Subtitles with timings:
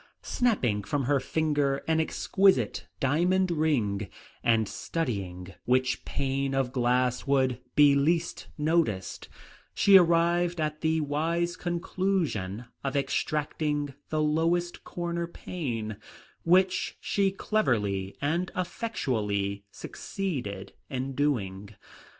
[0.23, 4.09] Snapping from her finger an exquisite diamond ring,
[4.43, 9.29] and studying which pane of glass would be least noticed,
[9.75, 15.97] she arrived at the wise conclusion of extracting the lowest corner pane,
[16.41, 21.75] which she cleverly and effectually succeeded in doing.